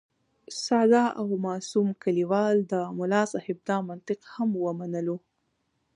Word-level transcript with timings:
ساده 0.63 1.03
او 1.19 1.27
معصوم 1.45 1.87
کلیوال 2.03 2.55
د 2.71 2.73
ملا 2.97 3.23
صاحب 3.31 3.57
دا 3.69 3.77
منطق 3.87 4.19
هم 4.33 4.49
ومنلو. 4.63 5.17